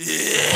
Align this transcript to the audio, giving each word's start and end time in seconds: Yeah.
Yeah. 0.00 0.47